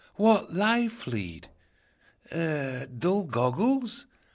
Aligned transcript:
What 0.15 0.51
life 0.51 1.05
lead? 1.05 1.49
eh, 2.31 2.87
dull 2.97 3.21
goggles? 3.25 4.07